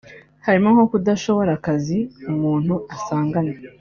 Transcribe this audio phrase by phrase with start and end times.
[0.45, 1.97] harimo nko kudashobora akazi
[2.31, 3.59] umuntu asanganywe